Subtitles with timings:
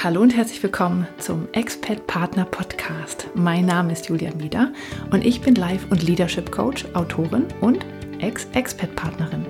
[0.00, 3.26] Hallo und herzlich willkommen zum Expat Partner Podcast.
[3.34, 4.72] Mein Name ist Julia Mieder
[5.10, 7.84] und ich bin Life- und Leadership Coach, Autorin und
[8.20, 9.44] Ex-Expat-Partnerin.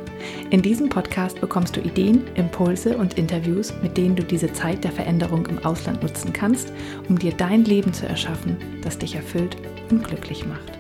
[0.49, 4.92] In diesem Podcast bekommst du Ideen, Impulse und Interviews, mit denen du diese Zeit der
[4.92, 6.72] Veränderung im Ausland nutzen kannst,
[7.10, 9.58] um dir dein Leben zu erschaffen, das dich erfüllt
[9.90, 10.78] und glücklich macht.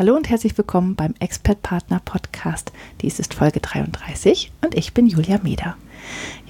[0.00, 2.72] Hallo und herzlich willkommen beim Expert Partner Podcast.
[3.02, 5.76] Dies ist Folge 33 und ich bin Julia Meder.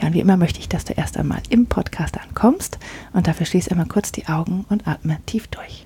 [0.01, 2.79] Ja, und wie immer möchte ich, dass du erst einmal im Podcast ankommst
[3.13, 5.85] und dafür schließ einmal kurz die Augen und atme tief durch.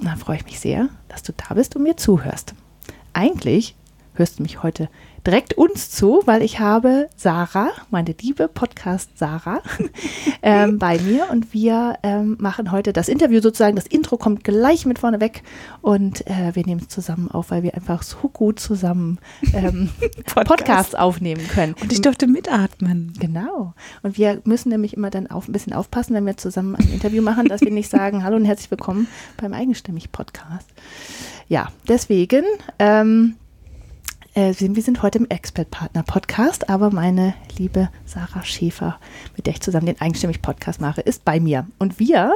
[0.00, 2.56] Dann freue ich mich sehr, dass du da bist und mir zuhörst.
[3.12, 3.76] Eigentlich
[4.14, 4.88] hörst du mich heute
[5.26, 9.62] direkt uns zu, weil ich habe Sarah, meine liebe Podcast Sarah,
[10.42, 13.76] ähm, bei mir und wir ähm, machen heute das Interview sozusagen.
[13.76, 15.42] Das Intro kommt gleich mit vorne weg
[15.80, 19.18] und äh, wir nehmen es zusammen auf, weil wir einfach so gut zusammen
[19.54, 19.90] ähm,
[20.26, 20.46] Podcast.
[20.46, 21.74] Podcasts aufnehmen können.
[21.80, 23.12] Und ich durfte mitatmen.
[23.18, 23.74] Genau.
[24.02, 27.22] Und wir müssen nämlich immer dann auf, ein bisschen aufpassen, wenn wir zusammen ein Interview
[27.22, 30.68] machen, dass wir nicht sagen, hallo und herzlich willkommen beim Eigenstimmig Podcast.
[31.48, 32.44] Ja, deswegen
[32.78, 33.36] ähm,
[34.34, 38.98] äh, wir sind heute im Expert-Partner-Podcast, aber meine liebe Sarah Schäfer,
[39.36, 41.66] mit der ich zusammen den Eigenstimmig-Podcast mache, ist bei mir.
[41.78, 42.32] Und wir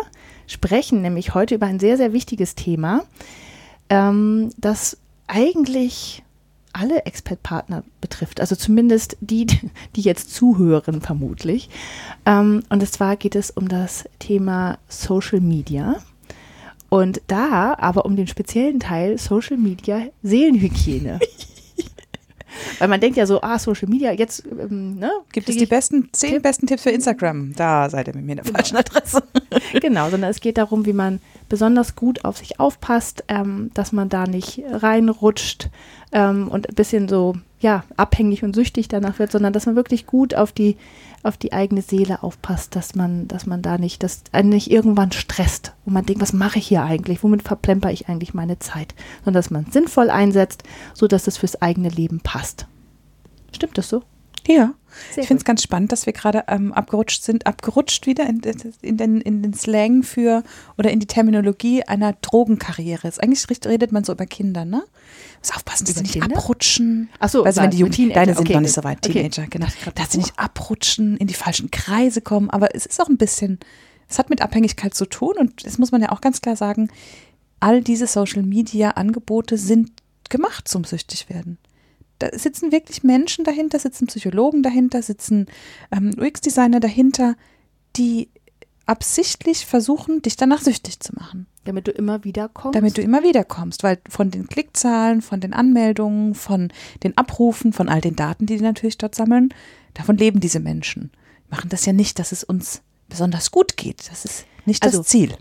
[0.47, 3.05] sprechen nämlich heute über ein sehr, sehr wichtiges Thema,
[3.89, 6.23] ähm, das eigentlich
[6.73, 9.47] alle Expert-Partner betrifft, also zumindest die,
[9.97, 11.71] die jetzt zuhören, vermutlich.
[12.27, 15.97] Ähm, und zwar geht es um das Thema Social Media.
[16.89, 21.19] Und da aber um den speziellen Teil Social Media Seelenhygiene.
[22.79, 26.09] Weil man denkt ja so, ah, Social Media, jetzt ähm, ne, gibt es die besten,
[26.13, 26.43] zehn Tipp.
[26.43, 27.53] besten Tipps für Instagram.
[27.57, 28.59] Da seid ihr mit mir in der genau.
[28.59, 29.23] falschen Adresse.
[29.81, 34.09] genau, sondern es geht darum, wie man besonders gut auf sich aufpasst, ähm, dass man
[34.09, 35.71] da nicht reinrutscht
[36.13, 40.07] ähm, und ein bisschen so, ja, abhängig und süchtig danach wird, sondern dass man wirklich
[40.07, 40.77] gut auf die
[41.27, 45.11] auf die eigene Seele aufpasst, dass man, dass man da nicht, dass einen nicht irgendwann
[45.11, 47.23] stresst und man denkt, was mache ich hier eigentlich?
[47.25, 48.95] Womit verplemper ich eigentlich meine Zeit?
[49.25, 50.63] Sondern dass man sinnvoll einsetzt,
[50.95, 52.67] sodass es fürs eigene Leben passt.
[53.53, 54.03] Stimmt das so?
[54.47, 54.75] Ja,
[55.13, 58.41] Sehr ich finde es ganz spannend, dass wir gerade ähm, abgerutscht sind, abgerutscht wieder in,
[58.83, 60.43] in, den, in den Slang für
[60.79, 63.11] oder in die Terminologie einer Drogenkarriere.
[63.19, 64.83] Eigentlich redet man so über Kinder, ne?
[65.41, 66.37] Muss aufpassen, dass sie nicht Kinder?
[66.37, 67.11] abrutschen.
[67.19, 69.51] Achso, also wenn die Jungen, deine sind okay, noch nicht so weit, Teenager, okay.
[69.51, 69.67] genau.
[69.95, 72.51] Dass sie nicht abrutschen, in die falschen Kreise kommen.
[72.51, 73.59] Aber es ist auch ein bisschen,
[74.09, 76.89] es hat mit Abhängigkeit zu tun und das muss man ja auch ganz klar sagen,
[77.61, 79.91] all diese Social Media Angebote sind
[80.29, 81.59] gemacht zum süchtig werden
[82.19, 85.47] da sitzen wirklich Menschen dahinter, sitzen Psychologen dahinter, sitzen
[85.91, 87.37] ähm, UX-Designer dahinter,
[87.97, 88.29] die
[88.87, 91.47] absichtlich versuchen, dich danach süchtig zu machen.
[91.65, 92.77] Damit du immer wieder kommst.
[92.77, 96.73] Damit du immer wieder kommst, weil von den Klickzahlen, von den Anmeldungen, von
[97.03, 99.53] den Abrufen, von all den Daten, die die natürlich dort sammeln,
[99.95, 101.11] davon leben diese Menschen.
[101.47, 104.09] Die machen das ja nicht, dass es uns besonders gut geht.
[104.09, 105.37] Das ist nicht also, das Ziel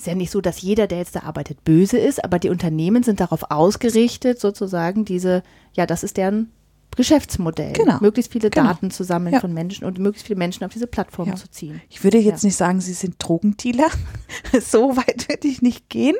[0.00, 3.02] ist ja nicht so, dass jeder, der jetzt da arbeitet, böse ist, aber die Unternehmen
[3.02, 5.42] sind darauf ausgerichtet, sozusagen diese,
[5.74, 6.50] ja, das ist deren
[6.96, 7.74] Geschäftsmodell.
[7.74, 7.98] Genau.
[8.00, 8.68] Möglichst viele genau.
[8.68, 9.40] Daten zu sammeln ja.
[9.40, 11.36] von Menschen und möglichst viele Menschen auf diese Plattform ja.
[11.36, 11.82] zu ziehen.
[11.90, 12.46] Ich würde jetzt ja.
[12.48, 13.88] nicht sagen, sie sind Drogendealer.
[14.60, 16.16] so weit würde ich nicht gehen.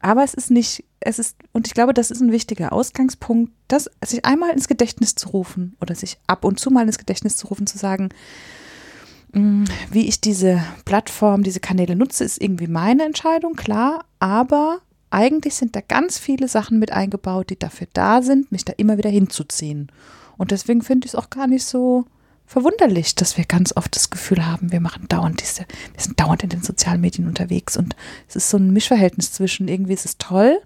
[0.00, 3.90] Aber es ist nicht, es ist, und ich glaube, das ist ein wichtiger Ausgangspunkt, das
[4.04, 7.46] sich einmal ins Gedächtnis zu rufen oder sich ab und zu mal ins Gedächtnis zu
[7.46, 8.10] rufen, zu sagen,
[9.90, 14.04] wie ich diese Plattform, diese Kanäle nutze, ist irgendwie meine Entscheidung, klar.
[14.18, 14.78] Aber
[15.10, 18.98] eigentlich sind da ganz viele Sachen mit eingebaut, die dafür da sind, mich da immer
[18.98, 19.90] wieder hinzuziehen.
[20.36, 22.04] Und deswegen finde ich es auch gar nicht so
[22.46, 26.44] verwunderlich, dass wir ganz oft das Gefühl haben, wir machen dauernd diese, wir sind dauernd
[26.44, 27.96] in den sozialen Medien unterwegs und
[28.28, 30.60] es ist so ein Mischverhältnis zwischen irgendwie ist es toll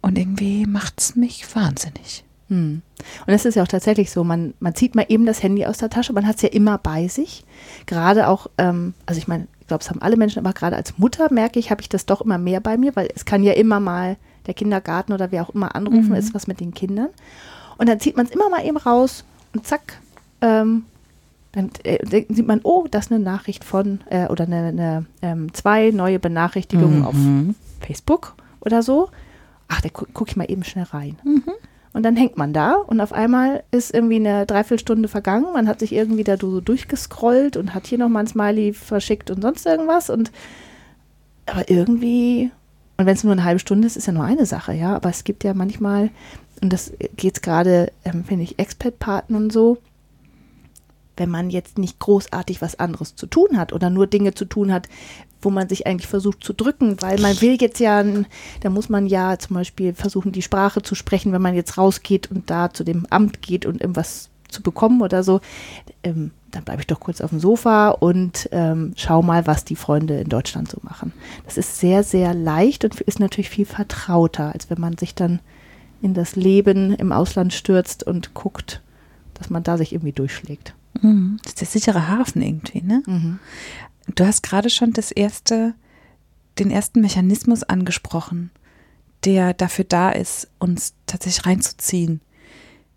[0.00, 2.23] und irgendwie macht es mich wahnsinnig.
[2.48, 2.82] Hm.
[3.26, 5.78] Und es ist ja auch tatsächlich so, man, man zieht mal eben das Handy aus
[5.78, 7.44] der Tasche, man hat es ja immer bei sich.
[7.86, 10.98] Gerade auch, ähm, also ich meine, ich glaube, es haben alle Menschen, aber gerade als
[10.98, 13.54] Mutter merke ich, habe ich das doch immer mehr bei mir, weil es kann ja
[13.54, 16.16] immer mal der Kindergarten oder wer auch immer anrufen, mhm.
[16.16, 17.08] ist was mit den Kindern.
[17.78, 19.24] Und dann zieht man es immer mal eben raus
[19.54, 20.00] und zack,
[20.42, 20.84] ähm,
[21.52, 25.54] dann äh, sieht man, oh, das ist eine Nachricht von, äh, oder eine, eine ähm,
[25.54, 27.06] zwei neue Benachrichtigungen mhm.
[27.06, 27.14] auf
[27.80, 29.08] Facebook oder so.
[29.68, 31.16] Ach, da gucke guck ich mal eben schnell rein.
[31.24, 31.44] Mhm.
[31.94, 35.46] Und dann hängt man da und auf einmal ist irgendwie eine Dreiviertelstunde vergangen.
[35.54, 39.40] Man hat sich irgendwie da so durchgescrollt und hat hier nochmal ein Smiley verschickt und
[39.40, 40.10] sonst irgendwas.
[40.10, 40.32] Und
[41.46, 42.50] aber irgendwie,
[42.96, 44.96] und wenn es nur eine halbe Stunde ist, ist ja nur eine Sache, ja.
[44.96, 46.10] Aber es gibt ja manchmal,
[46.60, 49.78] und das geht gerade, ähm, finde ich, Expert-Partnern so,
[51.16, 54.72] wenn man jetzt nicht großartig was anderes zu tun hat oder nur Dinge zu tun
[54.72, 54.88] hat,
[55.44, 58.02] wo man sich eigentlich versucht zu drücken, weil man will jetzt ja,
[58.60, 62.30] da muss man ja zum Beispiel versuchen, die Sprache zu sprechen, wenn man jetzt rausgeht
[62.30, 65.40] und da zu dem Amt geht und irgendwas zu bekommen oder so.
[66.02, 69.76] Ähm, dann bleibe ich doch kurz auf dem Sofa und ähm, schau mal, was die
[69.76, 71.12] Freunde in Deutschland so machen.
[71.44, 75.40] Das ist sehr, sehr leicht und ist natürlich viel vertrauter, als wenn man sich dann
[76.00, 78.82] in das Leben im Ausland stürzt und guckt,
[79.34, 80.74] dass man da sich irgendwie durchschlägt.
[81.00, 81.38] Mhm.
[81.42, 83.02] Das ist der sichere Hafen irgendwie, ne?
[83.06, 83.38] Mhm.
[84.14, 85.74] Du hast gerade schon das erste,
[86.58, 88.50] den ersten Mechanismus angesprochen,
[89.24, 92.20] der dafür da ist, uns tatsächlich reinzuziehen.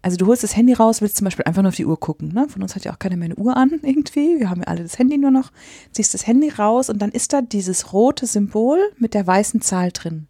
[0.02, 2.30] Also du holst das Handy raus, willst zum Beispiel einfach nur auf die Uhr gucken.
[2.34, 2.48] Ne?
[2.50, 4.40] Von uns hat ja auch keiner mehr eine Uhr an irgendwie.
[4.40, 5.52] Wir haben ja alle das Handy nur noch.
[5.92, 9.92] Ziehst das Handy raus und dann ist da dieses rote Symbol mit der weißen Zahl
[9.92, 10.28] drin.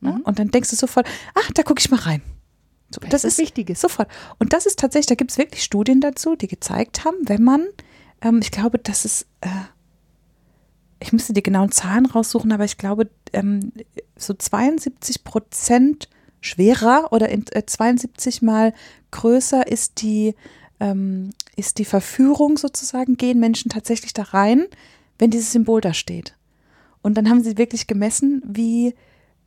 [0.00, 0.12] Ne?
[0.12, 0.20] Mhm.
[0.22, 2.22] Und dann denkst du sofort, ach, da gucke ich mal rein.
[2.92, 3.76] So, das ist wichtig.
[3.78, 4.08] Sofort.
[4.38, 7.66] Und das ist tatsächlich, da gibt es wirklich Studien dazu, die gezeigt haben, wenn man,
[8.20, 9.48] ähm, ich glaube, das ist, äh,
[11.00, 13.72] ich müsste die genauen Zahlen raussuchen, aber ich glaube, ähm,
[14.16, 16.08] so 72 Prozent
[16.40, 18.74] schwerer oder in, äh, 72 mal
[19.10, 20.34] größer ist die,
[20.78, 24.66] ähm, ist die Verführung sozusagen, gehen Menschen tatsächlich da rein,
[25.18, 26.34] wenn dieses Symbol da steht.
[27.02, 28.94] Und dann haben sie wirklich gemessen, wie,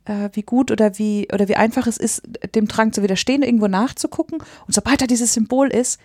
[0.06, 2.22] äh, wie gut oder wie, oder wie einfach es ist,
[2.54, 4.38] dem Drang zu widerstehen, irgendwo nachzugucken.
[4.66, 6.00] Und sobald da dieses Symbol ist,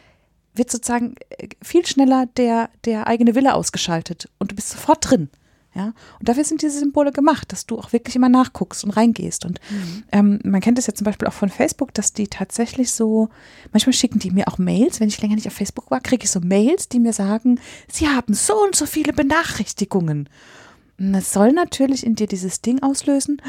[0.60, 5.30] wird sozusagen äh, viel schneller der, der eigene Wille ausgeschaltet und du bist sofort drin.
[5.76, 9.46] Ja, und dafür sind diese Symbole gemacht, dass du auch wirklich immer nachguckst und reingehst.
[9.46, 10.04] Und Mhm.
[10.12, 13.30] ähm, man kennt das ja zum Beispiel auch von Facebook, dass die tatsächlich so,
[13.72, 16.32] manchmal schicken die mir auch Mails, wenn ich länger nicht auf Facebook war, kriege ich
[16.32, 20.28] so Mails, die mir sagen, sie haben so und so viele Benachrichtigungen.
[20.98, 23.40] Und das soll natürlich in dir dieses Ding auslösen.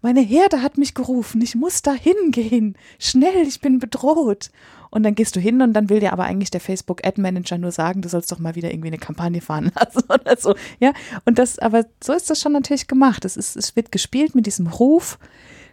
[0.00, 2.76] Meine Herde hat mich gerufen, ich muss da hingehen.
[3.00, 4.50] Schnell, ich bin bedroht.
[4.94, 7.58] Und dann gehst du hin und dann will dir aber eigentlich der Facebook Ad Manager
[7.58, 10.54] nur sagen, du sollst doch mal wieder irgendwie eine Kampagne fahren lassen oder so.
[10.78, 10.92] Ja,
[11.24, 13.24] und das, aber so ist das schon natürlich gemacht.
[13.24, 15.18] Es ist, es wird gespielt mit diesem Ruf.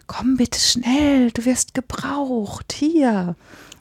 [0.07, 2.73] Komm bitte schnell, du wirst gebraucht.
[2.73, 3.35] Hier.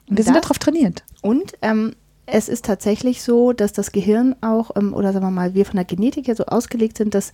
[0.07, 1.03] Und wir sind Da- darauf trainiert.
[1.23, 1.95] Und ähm,
[2.27, 5.75] es ist tatsächlich so, dass das Gehirn auch, ähm, oder sagen wir mal, wir von
[5.77, 7.31] der Genetik her so ausgelegt sind, dass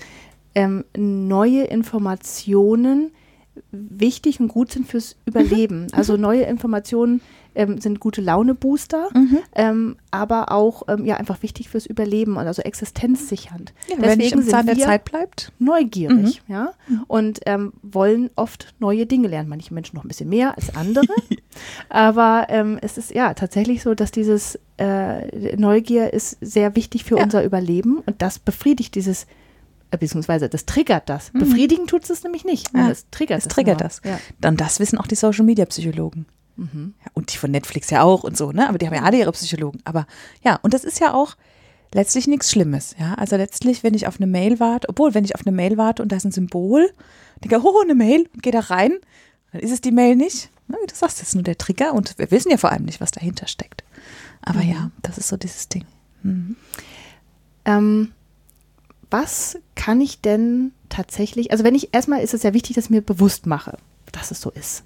[0.55, 3.11] ähm, neue Informationen
[3.71, 5.87] wichtig und gut sind fürs Überleben.
[5.91, 7.21] Also neue Informationen
[7.55, 9.09] ähm, sind gute Laune-Booster,
[9.55, 13.73] ähm, aber auch ähm, ja einfach wichtig fürs Überleben und also existenzsichernd.
[13.97, 15.51] wenn ich im sind wir Zeit bleibt.
[15.57, 16.73] neugierig, ja,
[17.07, 19.49] und ähm, wollen oft neue Dinge lernen.
[19.49, 21.05] Manche Menschen noch ein bisschen mehr als andere,
[21.89, 27.17] aber ähm, es ist ja tatsächlich so, dass dieses äh, Neugier ist sehr wichtig für
[27.17, 27.23] Ja.
[27.23, 29.25] unser Überleben und das befriedigt dieses
[29.91, 31.31] beziehungsweise das triggert das.
[31.31, 32.73] Befriedigen tut es nämlich nicht.
[32.73, 32.79] Mhm.
[32.79, 33.87] Ja, es triggert Es triggert nur.
[33.87, 34.01] das.
[34.03, 34.19] Ja.
[34.41, 36.25] Dann das wissen auch die Social Media Psychologen.
[36.57, 36.95] Mhm.
[37.05, 38.67] Ja, und die von Netflix ja auch und so, ne?
[38.67, 39.79] Aber die haben ja alle ihre Psychologen.
[39.85, 40.07] Aber
[40.43, 41.35] ja, und das ist ja auch
[41.93, 43.13] letztlich nichts Schlimmes, ja.
[43.13, 46.01] Also letztlich, wenn ich auf eine Mail warte, obwohl, wenn ich auf eine Mail warte
[46.03, 46.89] und da ist ein Symbol,
[47.43, 48.93] denke, oh, eine Mail und gehe da rein,
[49.51, 50.49] dann ist es die Mail nicht.
[50.67, 52.83] Ne, wie du sagst, das ist nur der Trigger und wir wissen ja vor allem
[52.83, 53.85] nicht, was dahinter steckt.
[54.41, 54.69] Aber Mhm.
[54.71, 55.85] ja, das ist so dieses Ding.
[56.23, 56.57] Mhm.
[57.63, 58.11] Ähm,
[59.09, 62.89] was kann ich denn tatsächlich, also wenn ich, erstmal ist es ja wichtig, dass ich
[62.91, 63.77] mir bewusst mache,
[64.11, 64.83] dass es so ist.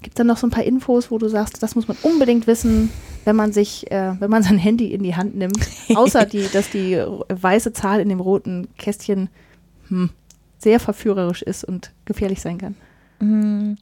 [0.00, 2.46] Gibt es dann noch so ein paar Infos, wo du sagst, das muss man unbedingt
[2.46, 2.90] wissen,
[3.24, 5.58] wenn man sich, äh, wenn man sein Handy in die Hand nimmt,
[5.94, 9.28] außer die, dass die weiße Zahl in dem roten Kästchen
[9.88, 10.10] hm,
[10.58, 12.76] sehr verführerisch ist und gefährlich sein kann.
[13.20, 13.74] Mm,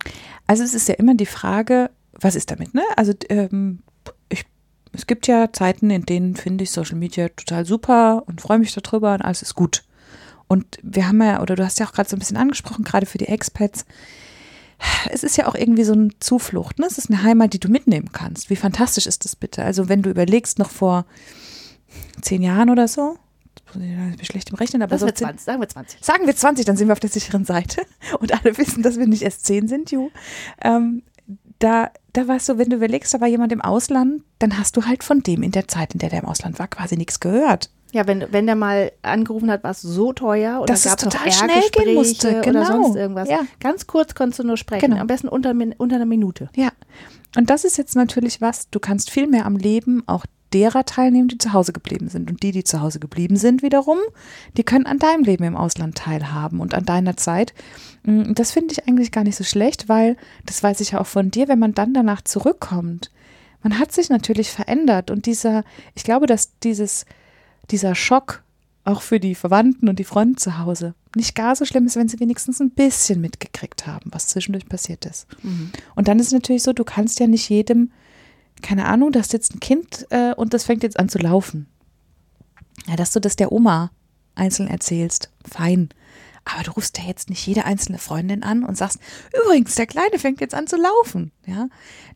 [0.47, 2.83] Also es ist ja immer die Frage, was ist damit, ne?
[2.97, 3.81] Also ähm,
[4.97, 8.73] es gibt ja Zeiten, in denen finde ich Social Media total super und freue mich
[8.75, 9.85] darüber und alles ist gut.
[10.49, 13.07] Und wir haben ja, oder du hast ja auch gerade so ein bisschen angesprochen, gerade
[13.07, 13.85] für die Expats,
[15.11, 16.87] es ist ja auch irgendwie so eine Zuflucht, ne?
[16.87, 18.51] Es ist eine Heimat, die du mitnehmen kannst.
[18.51, 19.65] Wie fantastisch ist das bitte?
[19.65, 21.07] Also wenn du überlegst, noch vor
[22.21, 23.17] zehn Jahren oder so,
[23.69, 26.05] ich bin schlecht im Rechnen, aber Das so wird zehn- 20, sagen wir 20.
[26.05, 27.83] Sagen wir 20, dann sind wir auf der sicheren Seite
[28.21, 30.11] und alle wissen, dass wir nicht erst 10 sind, Ju.
[30.63, 31.03] Ähm,
[31.59, 34.77] da, da war es so, wenn du überlegst, da war jemand im Ausland, dann hast
[34.77, 37.21] du halt von dem in der Zeit, in der der im Ausland war, quasi nichts
[37.21, 37.71] gehört.
[37.93, 41.05] Ja, wenn, wenn der mal angerufen hat, war es so teuer oder Dass es gab
[41.05, 42.61] noch total schnell gehen musste, genau.
[42.61, 43.29] oder sonst irgendwas.
[43.29, 43.41] Ja.
[43.61, 45.01] Ganz kurz konntest du nur sprechen, Genau.
[45.01, 46.51] am besten unter, unter einer Minute.
[46.57, 46.71] Ja.
[47.37, 51.29] Und das ist jetzt natürlich was, du kannst viel mehr am Leben auch derer teilnehmen,
[51.29, 52.31] die zu Hause geblieben sind.
[52.31, 53.99] Und die, die zu Hause geblieben sind, wiederum,
[54.57, 57.53] die können an deinem Leben im Ausland teilhaben und an deiner Zeit.
[58.07, 61.07] Mm, Das finde ich eigentlich gar nicht so schlecht, weil, das weiß ich ja auch
[61.07, 63.11] von dir, wenn man dann danach zurückkommt,
[63.63, 65.11] man hat sich natürlich verändert.
[65.11, 67.05] Und dieser, ich glaube, dass dieses,
[67.71, 68.43] dieser Schock
[68.85, 72.09] auch für die Verwandten und die Freunde zu Hause nicht gar so schlimm ist, wenn
[72.09, 75.27] sie wenigstens ein bisschen mitgekriegt haben, was zwischendurch passiert ist.
[75.97, 77.91] Und dann ist es natürlich so, du kannst ja nicht jedem
[78.63, 81.67] keine Ahnung, da ist jetzt ein Kind äh, und das fängt jetzt an zu laufen.
[82.87, 83.91] Ja, dass du das der Oma
[84.35, 85.89] einzeln erzählst, fein.
[86.49, 89.01] Aber du rufst ja jetzt nicht jede einzelne Freundin an und sagst,
[89.37, 91.33] übrigens, der Kleine fängt jetzt an zu laufen.
[91.45, 91.67] Ja,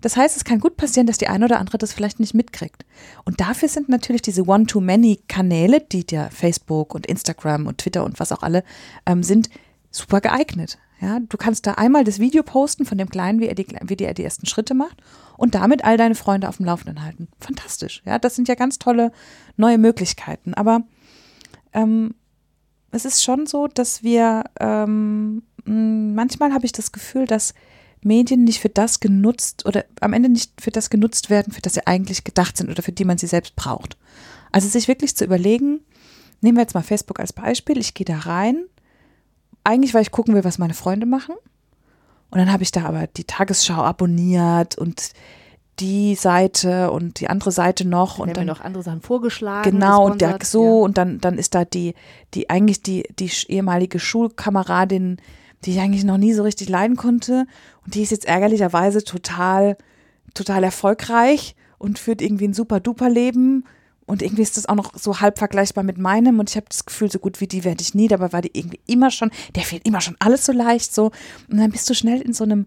[0.01, 2.87] das heißt, es kann gut passieren, dass die eine oder andere das vielleicht nicht mitkriegt.
[3.25, 8.31] Und dafür sind natürlich diese One-to-Many-Kanäle, die der Facebook und Instagram und Twitter und was
[8.31, 8.63] auch alle
[9.05, 9.51] ähm, sind,
[9.91, 10.79] super geeignet.
[11.01, 13.97] Ja, du kannst da einmal das Video posten von dem Kleinen, wie er die, wie
[13.97, 15.03] er die ersten Schritte macht
[15.39, 17.27] und damit all deine Freunde auf dem Laufenden halten.
[17.41, 18.03] Fantastisch.
[18.05, 19.11] Ja, das sind ja ganz tolle
[19.57, 20.55] neue Möglichkeiten.
[20.55, 20.83] Aber
[21.73, 22.15] ähm,
[22.91, 27.55] es ist schon so, dass wir ähm, manchmal habe ich das Gefühl, dass
[28.03, 31.75] Medien nicht für das genutzt oder am Ende nicht für das genutzt werden, für das
[31.75, 33.97] sie eigentlich gedacht sind oder für die man sie selbst braucht.
[34.53, 35.81] Also sich wirklich zu überlegen,
[36.41, 38.65] nehmen wir jetzt mal Facebook als Beispiel, ich gehe da rein,
[39.65, 41.35] eigentlich, weil ich gucken will, was meine Freunde machen.
[42.31, 45.13] Und dann habe ich da aber die Tagesschau abonniert und
[45.81, 49.71] die Seite und die andere Seite noch Dann und dann noch andere Sachen vorgeschlagen.
[49.71, 50.85] genau und der so ja.
[50.85, 51.95] und dann dann ist da die
[52.35, 55.17] die eigentlich die die ehemalige Schulkameradin,
[55.65, 57.47] die ich eigentlich noch nie so richtig leiden konnte
[57.85, 59.77] und die ist jetzt ärgerlicherweise total
[60.35, 63.65] total erfolgreich und führt irgendwie ein super duper Leben
[64.07, 66.85] und irgendwie ist das auch noch so halb vergleichbar mit meinem und ich habe das
[66.85, 69.63] Gefühl, so gut wie die werde ich nie, dabei war die irgendwie immer schon, der
[69.63, 71.13] fehlt immer schon alles so leicht so
[71.51, 72.67] und dann bist du schnell in so einem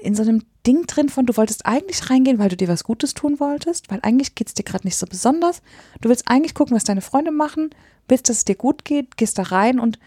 [0.00, 3.14] in so einem Ding drin von, du wolltest eigentlich reingehen, weil du dir was Gutes
[3.14, 5.62] tun wolltest, weil eigentlich geht es dir gerade nicht so besonders.
[6.00, 7.70] Du willst eigentlich gucken, was deine Freunde machen,
[8.08, 9.98] willst, dass es dir gut geht, gehst da rein und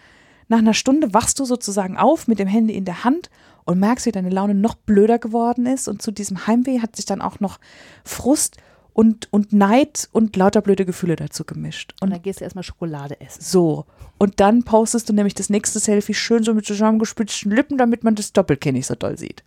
[0.47, 3.29] nach einer Stunde wachst du sozusagen auf mit dem Handy in der Hand
[3.65, 5.87] und merkst, wie deine Laune noch blöder geworden ist.
[5.87, 7.59] Und zu diesem Heimweh hat sich dann auch noch
[8.03, 8.57] Frust
[8.93, 11.93] und, und Neid und lauter blöde Gefühle dazu gemischt.
[11.93, 13.41] Und Und dann gehst du erstmal Schokolade essen.
[13.41, 13.85] so.
[14.19, 18.15] Und dann postest du nämlich das nächste Selfie schön so mit zusammengespitzten Lippen, damit man
[18.15, 19.43] das Doppelkinn nicht so doll sieht.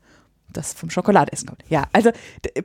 [0.57, 1.63] Das vom Schokoladeessen kommt.
[1.69, 2.11] Ja, also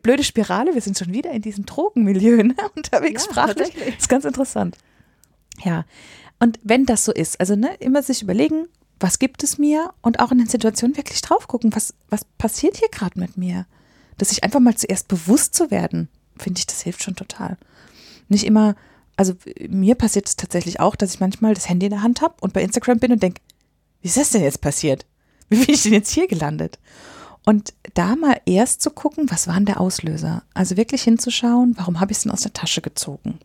[0.02, 3.70] blöde Spirale, wir sind schon wieder in diesem Drogenmilieu ne, unterwegs Ja, sprachlich.
[3.70, 3.98] tatsächlich.
[3.98, 4.78] ist ganz interessant.
[5.64, 5.86] Ja.
[6.40, 8.68] Und wenn das so ist, also ne, immer sich überlegen,
[9.00, 12.78] was gibt es mir und auch in den Situationen wirklich drauf gucken, was, was passiert
[12.78, 13.66] hier gerade mit mir?
[14.18, 16.08] Dass sich einfach mal zuerst bewusst zu werden,
[16.38, 17.58] finde ich, das hilft schon total.
[18.30, 18.76] Nicht immer,
[19.18, 19.34] also
[19.68, 22.54] mir passiert es tatsächlich auch, dass ich manchmal das Handy in der Hand habe und
[22.54, 23.42] bei Instagram bin und denke,
[24.02, 25.06] wie ist das denn jetzt passiert?
[25.50, 26.80] Wie bin ich denn jetzt hier gelandet?
[27.46, 30.44] Und da mal erst zu gucken, was war denn der Auslöser?
[30.54, 33.40] Also wirklich hinzuschauen, warum habe ich es denn aus der Tasche gezogen?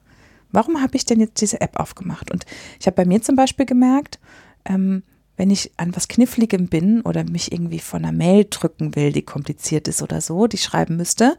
[0.53, 2.31] Warum habe ich denn jetzt diese App aufgemacht?
[2.31, 2.45] Und
[2.79, 4.19] ich habe bei mir zum Beispiel gemerkt,
[4.65, 5.03] ähm,
[5.37, 9.23] wenn ich an was Kniffligem bin oder mich irgendwie von einer Mail drücken will, die
[9.23, 11.37] kompliziert ist oder so, die ich schreiben müsste,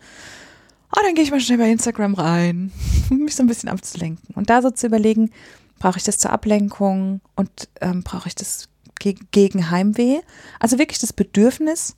[0.96, 2.72] oh, dann gehe ich mal schnell bei Instagram rein,
[3.10, 4.36] um mich so ein bisschen abzulenken.
[4.36, 5.32] Und da so zu überlegen,
[5.80, 10.20] brauche ich das zur Ablenkung und ähm, brauche ich das ge gegen Heimweh?
[10.60, 11.96] Also wirklich das Bedürfnis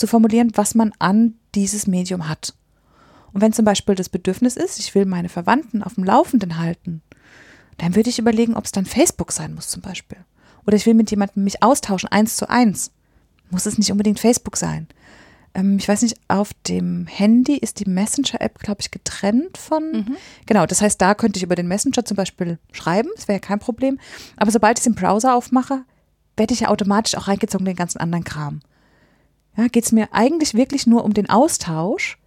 [0.00, 2.54] zu formulieren, was man an dieses Medium hat.
[3.32, 7.02] Und wenn zum Beispiel das Bedürfnis ist, ich will meine Verwandten auf dem Laufenden halten,
[7.78, 10.18] dann würde ich überlegen, ob es dann Facebook sein muss zum Beispiel.
[10.66, 12.90] Oder ich will mit jemandem mich austauschen, eins zu eins.
[13.50, 14.88] Muss es nicht unbedingt Facebook sein.
[15.54, 19.82] Ähm, ich weiß nicht, auf dem Handy ist die Messenger-App, glaube ich, getrennt von.
[20.46, 23.46] Genau, das heißt, da könnte ich über den Messenger zum Beispiel schreiben, das wäre ja
[23.46, 23.98] kein Problem.
[24.36, 25.84] Aber sobald ich es im Browser aufmache,
[26.36, 28.60] werde ich ja automatisch auch reingezogen in den ganzen anderen Kram.
[29.56, 32.18] Ja, geht es mir eigentlich wirklich nur um den Austausch,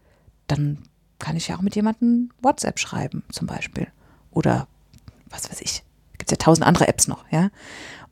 [0.47, 0.79] dann
[1.19, 3.87] kann ich ja auch mit jemandem WhatsApp schreiben, zum Beispiel.
[4.31, 4.67] Oder
[5.29, 5.83] was weiß ich.
[6.17, 7.49] Gibt ja tausend andere Apps noch, ja.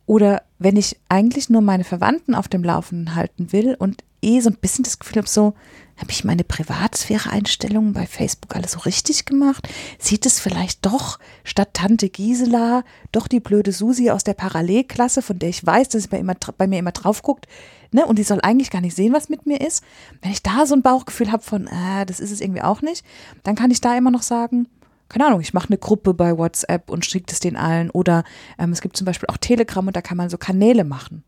[0.06, 4.50] Oder wenn ich eigentlich nur meine Verwandten auf dem Laufenden halten will und eh so
[4.50, 5.53] ein bisschen das Gefühl habe, so,
[5.98, 9.68] habe ich meine Privatsphäre-Einstellungen bei Facebook alles so richtig gemacht?
[10.00, 15.38] Sieht es vielleicht doch statt Tante Gisela doch die blöde Susi aus der Parallelklasse, von
[15.38, 17.48] der ich weiß, dass sie bei, immer, bei mir immer drauf guckt,
[17.91, 18.05] ne?
[18.05, 19.83] Und die soll eigentlich gar nicht sehen, was mit mir ist.
[20.21, 23.05] Wenn ich da so ein Bauchgefühl habe von, äh, das ist es irgendwie auch nicht,
[23.43, 24.67] dann kann ich da immer noch sagen,
[25.10, 27.89] keine Ahnung, ich mache eine Gruppe bei WhatsApp und schicke es den allen.
[27.89, 28.24] Oder
[28.57, 31.24] ähm, es gibt zum Beispiel auch Telegram und da kann man so Kanäle machen.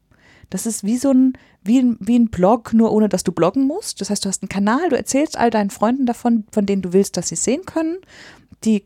[0.50, 3.66] Das ist wie so ein, wie ein, wie ein Blog, nur ohne dass du bloggen
[3.66, 4.00] musst.
[4.00, 6.94] Das heißt, du hast einen Kanal, du erzählst all deinen Freunden davon, von denen du
[6.94, 7.98] willst, dass sie es sehen können.
[8.64, 8.86] Die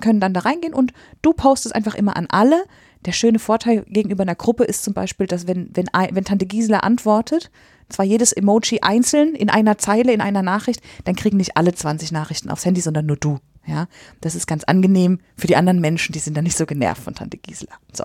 [0.00, 0.92] können dann da reingehen und
[1.22, 2.64] du postest einfach immer an alle.
[3.04, 6.80] Der schöne Vorteil gegenüber einer Gruppe ist zum Beispiel, dass wenn, wenn, wenn Tante Gisela
[6.80, 7.50] antwortet,
[7.88, 12.12] zwar jedes Emoji einzeln in einer Zeile, in einer Nachricht, dann kriegen nicht alle 20
[12.12, 13.38] Nachrichten aufs Handy, sondern nur du.
[13.66, 13.88] Ja,
[14.20, 17.14] das ist ganz angenehm für die anderen Menschen, die sind dann nicht so genervt von
[17.14, 17.72] Tante Gisela.
[17.94, 18.04] So.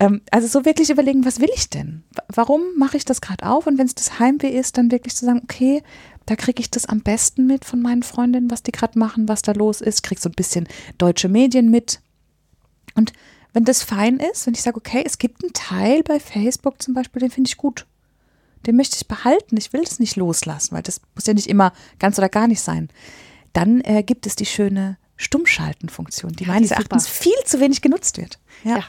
[0.00, 2.04] Ähm, also so wirklich überlegen, was will ich denn?
[2.14, 3.66] Wa- Warum mache ich das gerade auf?
[3.66, 5.82] Und wenn es das Heimweh ist, dann wirklich zu sagen, okay,
[6.24, 9.42] da kriege ich das am besten mit von meinen Freundinnen, was die gerade machen, was
[9.42, 10.66] da los ist, krieg so ein bisschen
[10.96, 12.00] deutsche Medien mit.
[12.94, 13.12] Und
[13.52, 16.94] wenn das fein ist, wenn ich sage, okay, es gibt einen Teil bei Facebook zum
[16.94, 17.86] Beispiel, den finde ich gut.
[18.66, 19.56] Den möchte ich behalten.
[19.56, 22.60] Ich will das nicht loslassen, weil das muss ja nicht immer ganz oder gar nicht
[22.60, 22.88] sein.
[23.54, 26.96] dann äh, gibt es die schöne Stummschalten-Funktion, die Ja, meines die ist super.
[26.96, 28.38] Erachtens viel zu wenig genutzt wird.
[28.62, 28.78] Ja.
[28.78, 28.84] Ja.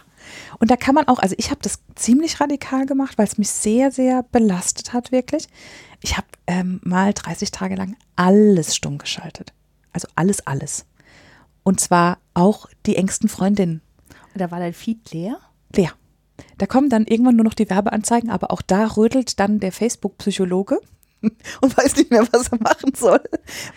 [0.59, 3.49] Und da kann man auch, also ich habe das ziemlich radikal gemacht, weil es mich
[3.49, 5.47] sehr, sehr belastet hat, wirklich.
[6.01, 9.53] Ich habe ähm, mal 30 Tage lang alles stumm geschaltet.
[9.91, 10.85] Also alles, alles.
[11.63, 13.81] Und zwar auch die engsten Freundinnen.
[14.35, 15.39] Da war dein Feed leer?
[15.75, 15.91] Leer.
[16.57, 20.79] Da kommen dann irgendwann nur noch die Werbeanzeigen, aber auch da rödelt dann der Facebook-Psychologe
[21.61, 23.21] und weiß nicht mehr, was er machen soll.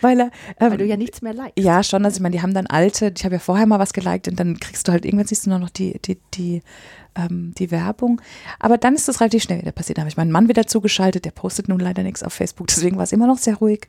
[0.01, 0.31] Weil er.
[0.59, 1.57] Ähm, Weil du ja nichts mehr likest.
[1.57, 2.05] ja, schon.
[2.05, 4.39] Also ich meine, die haben dann alte, ich habe ja vorher mal was geliked und
[4.39, 6.61] dann kriegst du halt irgendwann siehst du nur noch die, die, die,
[7.15, 8.21] ähm, die Werbung.
[8.59, 9.97] Aber dann ist das relativ schnell wieder passiert.
[9.97, 12.97] Da habe ich meinen Mann wieder zugeschaltet, der postet nun leider nichts auf Facebook, deswegen
[12.97, 13.87] war es immer noch sehr ruhig.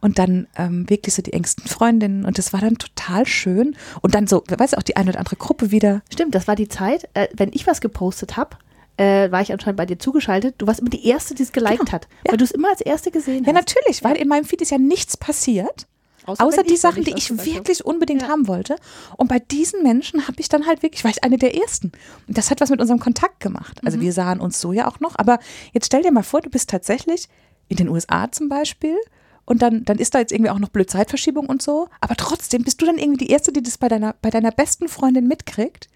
[0.00, 3.76] Und dann ähm, wirklich so die engsten Freundinnen und das war dann total schön.
[4.00, 6.02] Und dann so, weißt du, auch die eine oder andere Gruppe wieder.
[6.12, 8.56] Stimmt, das war die Zeit, äh, wenn ich was gepostet habe,
[8.96, 10.54] äh, war ich anscheinend bei dir zugeschaltet.
[10.58, 12.08] Du warst immer die Erste, die es geliked Genau, hat.
[12.24, 12.32] ja.
[12.32, 13.54] Weil du es immer als Erste gesehen Ja, hast.
[13.54, 15.86] natürlich, weil in meinem Feed ist ja nichts passiert.
[16.26, 18.28] Außer Außer die Sachen, die ich wirklich unbedingt Ja.
[18.28, 18.76] haben wollte.
[19.18, 21.92] Und bei diesen Menschen habe ich dann halt wirklich, war ich eine der ersten.
[22.26, 23.82] Und das hat was mit unserem Kontakt gemacht.
[23.82, 23.86] Mhm.
[23.86, 25.16] Also wir sahen uns so ja auch noch.
[25.18, 25.38] Aber
[25.72, 27.28] jetzt stell dir mal vor, du bist tatsächlich
[27.68, 28.96] in den USA zum Beispiel.
[29.44, 31.88] Und dann, dann ist da jetzt irgendwie auch noch blöd Zeitverschiebung und so.
[32.00, 34.88] Aber trotzdem bist du dann irgendwie die Erste, die das bei deiner, bei deiner besten
[34.88, 35.88] Freundin mitkriegt.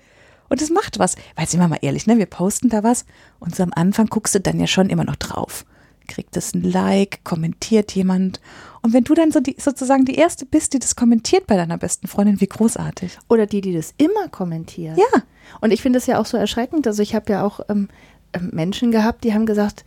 [0.49, 1.17] Und das macht was.
[1.37, 2.19] Weil sind wir mal ehrlich, ne?
[2.19, 3.05] Wir posten da was
[3.38, 5.64] und so am Anfang guckst du dann ja schon immer noch drauf.
[6.07, 8.40] Kriegt es ein Like, kommentiert jemand.
[8.83, 11.76] Und wenn du dann so die, sozusagen die Erste bist, die das kommentiert bei deiner
[11.76, 13.19] besten Freundin, wie großartig.
[13.28, 14.97] Oder die, die das immer kommentieren.
[14.97, 15.23] Ja.
[15.61, 16.87] Und ich finde es ja auch so erschreckend.
[16.87, 17.88] Also ich habe ja auch ähm,
[18.33, 19.85] ähm, Menschen gehabt, die haben gesagt,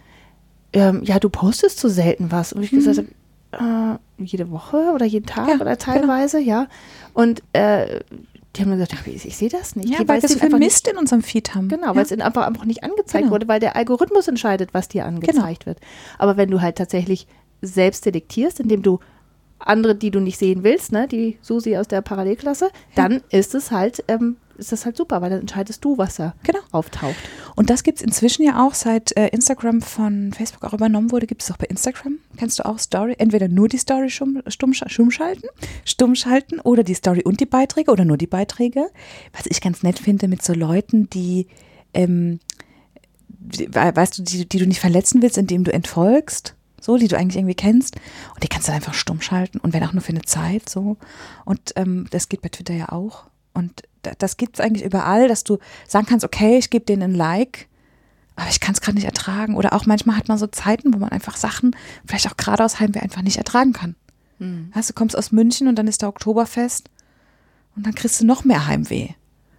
[0.74, 2.54] ähm, ja, du postest zu selten was.
[2.54, 3.08] Und ich gesagt habe,
[3.52, 5.52] äh, jede Woche oder jeden Tag Mhm.
[5.52, 6.68] Ja, oder teilweise, ja.
[7.14, 8.00] Und äh,
[8.56, 9.90] die haben mir gesagt, ich, ich sehe das nicht.
[9.90, 11.70] Ja, Die- weil wir es so viel nicht- Mist in unserem Feed haben.
[11.70, 11.96] Genau, ja.
[11.96, 13.32] weil es ihnen einfach, einfach nicht angezeigt Genau.
[13.34, 15.80] wurde, weil der Algorithmus entscheidet, was dir angezeigt wird.
[16.18, 17.28] Aber wenn du halt tatsächlich
[17.62, 19.00] selbst detektierst, indem du
[19.60, 23.72] andere, die du nicht sehen willst, ne, die Susi aus der Parallelklasse, dann ist es
[23.72, 26.60] halt, ähm, ist das halt super, weil dann entscheidest du, was da Genau.
[26.72, 27.16] auftaucht.
[27.56, 31.28] Und das gibt es inzwischen ja auch, seit äh, Instagram von Facebook auch übernommen wurde,
[31.28, 32.20] gibt es auch bei Instagram.
[32.38, 35.48] Kannst du auch Story, entweder nur die Story stumm, stumm, stumm schalten,
[35.84, 38.88] stumm schalten oder die Story und die Beiträge oder nur die Beiträge.
[39.34, 41.48] Was ich ganz nett finde mit so Leuten, die,
[41.94, 42.40] ähm,
[43.74, 46.56] weißt du, die, die du nicht verletzen willst, indem du entfolgst.
[46.84, 47.98] So, die du eigentlich irgendwie kennst.
[48.34, 49.60] Und die kannst du einfach stumm schalten.
[49.60, 50.98] Und wenn auch nur für eine Zeit so.
[51.46, 53.26] Und ähm, das geht bei Twitter ja auch.
[53.54, 53.84] Und
[54.20, 57.68] das gibt es eigentlich überall, dass du sagen kannst, okay, ich gebe denen ein Like,
[58.36, 59.56] aber ich kann es gerade nicht ertragen.
[59.56, 62.80] Oder auch manchmal hat man so Zeiten, wo man einfach Sachen, vielleicht auch gerade aus
[62.80, 63.96] Heimweh, einfach nicht ertragen kann.
[64.74, 66.90] Weißt du, kommst aus München und dann ist da Oktoberfest
[67.76, 69.10] und dann kriegst du noch mehr Heimweh.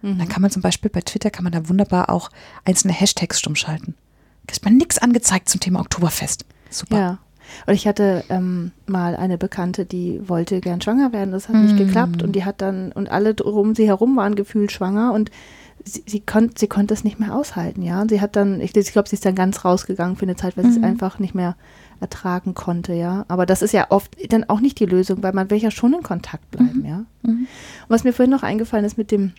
[0.01, 2.29] Und dann kann man zum Beispiel bei Twitter, kann man da wunderbar auch
[2.65, 3.95] einzelne Hashtags stumm schalten.
[4.45, 6.43] Kriegt man nichts angezeigt zum Thema Oktoberfest.
[6.69, 6.97] Super.
[6.97, 7.19] Ja.
[7.67, 11.75] Und ich hatte ähm, mal eine Bekannte, die wollte gern schwanger werden, das hat nicht
[11.75, 11.77] Mm.
[11.77, 15.31] geklappt und die hat dann, und alle um sie herum waren gefühlt schwanger und
[15.85, 18.01] sie, sie, konnt, sie konnte es nicht mehr aushalten, ja.
[18.01, 20.55] Und sie hat dann, ich, ich glaube, sie ist dann ganz rausgegangen für eine Zeit,
[20.55, 20.83] weil sie Mhm.
[20.83, 21.55] es einfach nicht mehr
[21.99, 23.25] ertragen konnte, ja.
[23.27, 25.93] Aber das ist ja oft dann auch nicht die Lösung, weil man will ja schon
[25.93, 27.05] in Kontakt bleiben, ja.
[27.23, 27.29] Mhm.
[27.31, 27.47] Und
[27.89, 29.33] was mir vorhin noch eingefallen ist mit dem,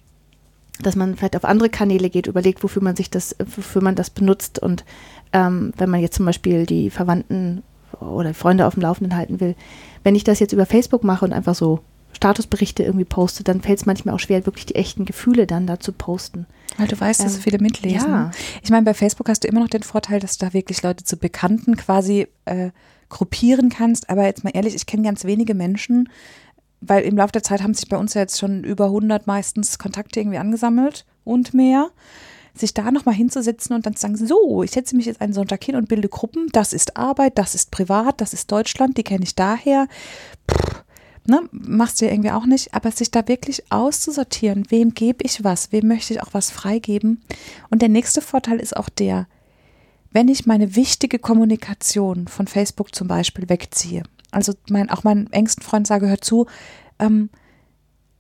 [0.83, 4.11] dass man vielleicht auf andere Kanäle geht, überlegt, wofür man sich das, wofür man das
[4.11, 4.85] benutzt und
[5.33, 7.63] ähm, wenn man jetzt zum Beispiel die Verwandten
[8.01, 9.55] oder Freunde auf dem Laufenden halten will,
[10.03, 11.81] wenn ich das jetzt über Facebook mache und einfach so
[12.13, 15.81] Statusberichte irgendwie poste, dann fällt es manchmal auch schwer, wirklich die echten Gefühle dann da
[15.81, 16.47] zu posten.
[16.77, 18.11] Weil du weißt, dass Ähm, so viele mitlesen.
[18.11, 18.31] ja.
[18.63, 21.05] Ich meine, bei Facebook hast du immer noch den Vorteil, dass du da wirklich Leute
[21.05, 22.71] zu Bekannten quasi äh,
[23.09, 24.11] gruppieren kannst.
[24.11, 26.09] Aber jetzt mal ehrlich, ich kenne ganz wenige Menschen,
[26.81, 29.79] weil im Laufe der Zeit haben sich bei uns ja jetzt schon über 100 meistens
[29.79, 31.91] Kontakte irgendwie angesammelt und mehr.
[32.57, 35.65] Sich da nochmal hinzusetzen und dann zu sagen, so, ich setze mich jetzt einen Sonntag
[35.65, 39.25] hin und bilde Gruppen, das ist Arbeit, das ist privat, das ist Deutschland, die kenne
[39.25, 39.89] ich daher.
[40.51, 40.85] Pff,
[41.27, 45.43] ne, machst du ja irgendwie auch nicht, aber sich da wirklich auszusortieren, wem gebe ich
[45.43, 47.23] was, wem möchte ich auch was freigeben.
[47.71, 49.27] Und der nächste Vorteil ist auch der,
[50.13, 55.65] wenn ich meine wichtige Kommunikation von Facebook zum Beispiel wegziehe, also mein, auch meinem engsten
[55.65, 56.47] Freund sage, hör zu,
[56.99, 57.31] ähm,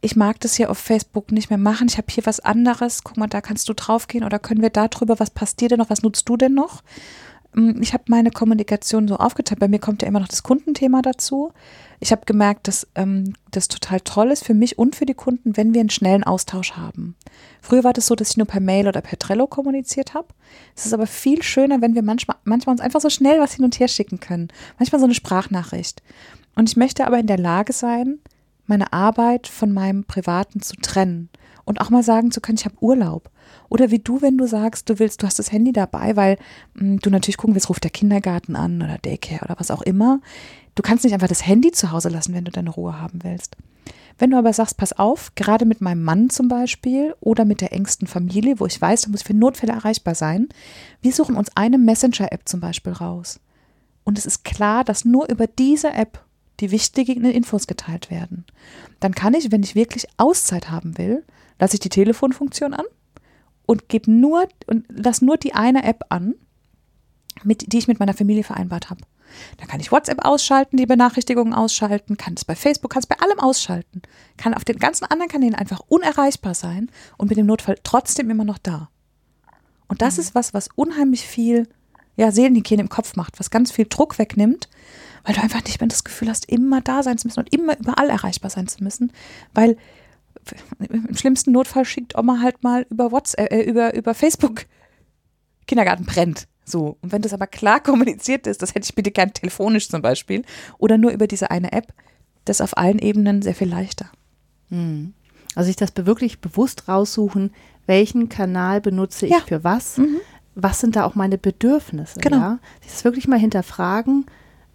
[0.05, 3.17] ich mag das hier auf Facebook nicht mehr machen, ich habe hier was anderes, guck
[3.17, 5.91] mal, da kannst du draufgehen oder können wir da drüber, was passt dir denn noch,
[5.91, 6.83] was nutzt du denn noch?
[7.57, 11.01] Ähm, Ich habe meine Kommunikation so aufgeteilt, bei mir kommt ja immer noch das Kundenthema
[11.01, 11.53] dazu.
[12.01, 15.57] Ich habe gemerkt, dass ähm, das total toll ist für mich und für die Kunden,
[15.57, 17.17] wenn wir einen schnellen Austausch haben.
[17.63, 20.29] Früher war das so, dass ich nur per Mail oder per Trello kommuniziert habe.
[20.77, 23.65] Es ist aber viel schöner, wenn wir manchmal, manchmal uns einfach so schnell was hin
[23.65, 24.49] und her schicken können.
[24.79, 26.03] Manchmal so eine Sprachnachricht.
[26.57, 28.19] Und ich möchte aber in der Lage sein,
[28.67, 31.29] meine Arbeit von meinem Privaten zu trennen.
[31.65, 33.31] Und auch mal sagen zu können, ich habe Urlaub.
[33.71, 36.39] Oder wie du, wenn du sagst, du willst, du hast das Handy dabei, weil
[36.75, 40.21] mh, du natürlich gucken willst, ruft der Kindergarten an oder Daycare oder was auch immer.
[40.75, 43.57] Du kannst nicht einfach das Handy zu Hause lassen, wenn du deine Ruhe haben willst.
[44.19, 47.73] Wenn du aber sagst, pass auf, gerade mit meinem Mann zum Beispiel oder mit der
[47.73, 50.49] engsten Familie, wo ich weiß, da muss ich für Notfälle erreichbar sein,
[51.01, 53.41] wir suchen uns eine Messenger-App zum Beispiel raus.
[54.05, 56.25] Und es ist klar, dass nur über diese App
[56.61, 58.45] die wichtigen Infos geteilt werden.
[59.01, 61.25] Dann kann ich, wenn ich wirklich Auszeit haben will,
[61.59, 62.85] lasse ich die Telefonfunktion an
[63.67, 66.35] und gebe nur und lasse nur die eine App an,
[67.43, 69.01] mit, die ich mit meiner Familie vereinbart habe.
[69.57, 73.19] Dann kann ich WhatsApp ausschalten, die Benachrichtigungen ausschalten, kann es bei Facebook, kann es bei
[73.19, 74.03] allem ausschalten,
[74.37, 78.45] kann auf den ganzen anderen Kanälen einfach unerreichbar sein und mit dem Notfall trotzdem immer
[78.45, 78.91] noch da.
[79.89, 80.21] Und das mhm.
[80.21, 81.69] ist was, was unheimlich viel
[82.17, 84.69] ja, Seelenhygiene im Kopf macht, was ganz viel Druck wegnimmt,
[85.25, 87.79] weil du einfach nicht mehr das Gefühl hast, immer da sein zu müssen und immer
[87.79, 89.13] überall erreichbar sein zu müssen,
[89.55, 89.77] weil
[90.89, 94.67] im schlimmsten Notfall schickt Oma halt mal über WhatsApp, äh, über, über Facebook
[95.67, 96.47] Kindergarten brennt.
[96.65, 96.99] So.
[97.01, 100.45] Und wenn das aber klar kommuniziert ist, das hätte ich bitte gern telefonisch zum Beispiel
[100.79, 101.93] oder nur über diese eine App,
[102.45, 104.11] das auf allen Ebenen sehr viel leichter.
[104.69, 105.15] Hm.
[105.55, 107.53] Also sich das wirklich bewusst raussuchen,
[107.87, 109.41] welchen Kanal benutze ich ja.
[109.41, 110.19] für was, mhm.
[110.55, 112.19] was sind da auch meine Bedürfnisse.
[112.21, 112.37] Genau.
[112.37, 112.59] Ja?
[112.83, 114.27] Sich das wirklich mal hinterfragen,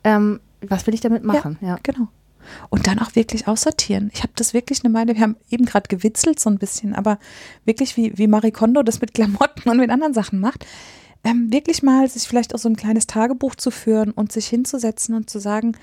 [0.09, 1.57] ähm, was will ich damit machen.
[1.61, 1.79] Ja, ja.
[1.81, 2.07] genau.
[2.69, 4.09] Und dann auch wirklich aussortieren.
[4.13, 7.19] Ich habe das wirklich eine Weile, wir haben eben gerade gewitzelt so ein bisschen, aber
[7.65, 10.65] wirklich wie, wie Marie Kondo das mit Klamotten und mit anderen Sachen macht
[11.23, 15.15] ähm, wirklich mal sich vielleicht auch so ein kleines Tagebuch zu führen und sich hinzusetzen
[15.15, 15.75] und zu sagen,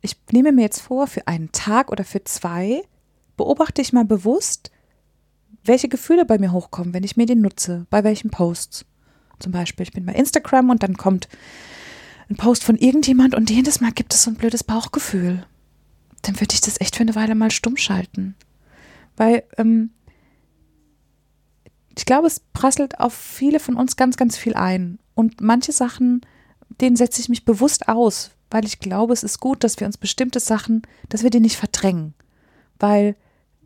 [0.00, 2.82] ich nehme mir jetzt vor, für einen Tag oder für zwei
[3.36, 4.70] beobachte ich mal bewusst,
[5.64, 8.84] welche Gefühle bei mir hochkommen, wenn ich mir den nutze, bei welchen Posts.
[9.40, 11.28] Zum Beispiel, ich bin bei Instagram und dann kommt
[12.28, 15.46] ein Post von irgendjemand und jedes Mal gibt es so ein blödes Bauchgefühl.
[16.22, 18.34] Dann würde ich das echt für eine Weile mal stumm schalten.
[19.16, 19.90] Weil ähm,
[21.96, 24.98] ich glaube, es prasselt auf viele von uns ganz, ganz viel ein.
[25.14, 26.20] Und manche Sachen,
[26.80, 29.96] denen setze ich mich bewusst aus, weil ich glaube, es ist gut, dass wir uns
[29.96, 32.14] bestimmte Sachen, dass wir die nicht verdrängen.
[32.78, 33.16] Weil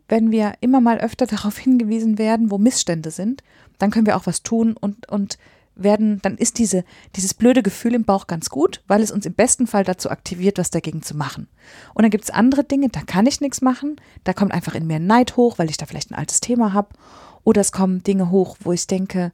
[0.07, 3.43] wenn wir immer mal öfter darauf hingewiesen werden, wo Missstände sind,
[3.79, 5.37] dann können wir auch was tun und, und
[5.75, 6.83] werden, dann ist diese,
[7.15, 10.57] dieses blöde Gefühl im Bauch ganz gut, weil es uns im besten Fall dazu aktiviert,
[10.57, 11.47] was dagegen zu machen.
[11.93, 14.87] Und dann gibt es andere Dinge, da kann ich nichts machen, da kommt einfach in
[14.87, 16.89] mir Neid hoch, weil ich da vielleicht ein altes Thema habe.
[17.43, 19.31] Oder es kommen Dinge hoch, wo ich denke,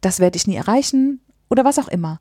[0.00, 2.20] das werde ich nie erreichen oder was auch immer.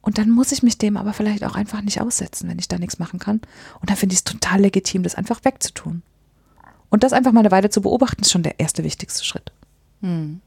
[0.00, 2.78] Und dann muss ich mich dem aber vielleicht auch einfach nicht aussetzen, wenn ich da
[2.78, 3.40] nichts machen kann.
[3.80, 6.02] Und dann finde ich es total legitim, das einfach wegzutun.
[6.90, 9.50] Und das einfach mal eine Weile zu beobachten, ist schon der erste wichtigste Schritt.
[10.02, 10.40] Hm.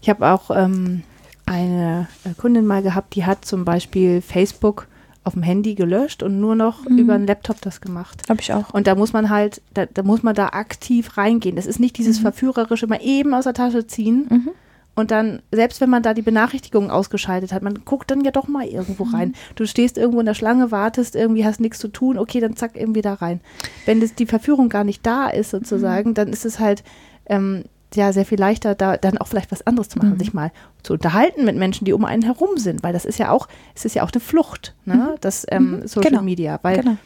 [0.00, 1.02] Ich habe auch ähm,
[1.46, 4.86] eine äh, Kundin mal gehabt, die hat zum Beispiel Facebook
[5.24, 6.98] auf dem Handy gelöscht und nur noch mhm.
[6.98, 8.22] über einen Laptop das gemacht.
[8.28, 8.74] Habe ich auch.
[8.74, 11.54] Und da muss man halt, da, da, muss man da aktiv reingehen.
[11.54, 12.22] Das ist nicht dieses mhm.
[12.22, 14.26] verführerische mal eben aus der Tasche ziehen.
[14.28, 14.50] Mhm.
[14.94, 18.46] Und dann, selbst wenn man da die Benachrichtigungen ausgeschaltet hat, man guckt dann ja doch
[18.46, 19.28] mal irgendwo rein.
[19.28, 19.34] Mhm.
[19.54, 22.72] Du stehst irgendwo in der Schlange, wartest, irgendwie hast nichts zu tun, okay, dann zack,
[22.74, 23.40] irgendwie da rein.
[23.86, 26.14] Wenn das, die Verführung gar nicht da ist, sozusagen, mhm.
[26.14, 26.82] dann ist es halt,
[27.26, 27.64] ähm,
[27.96, 30.18] ja sehr viel leichter, da dann auch vielleicht was anderes zu machen, mhm.
[30.18, 30.52] sich mal
[30.82, 33.84] zu unterhalten mit Menschen, die um einen herum sind, weil das ist ja auch, es
[33.84, 34.94] ist ja auch eine Flucht, ne?
[34.94, 35.16] Mhm.
[35.20, 35.86] das ähm, mhm.
[35.86, 36.22] Social genau.
[36.22, 36.96] Media, weil genau.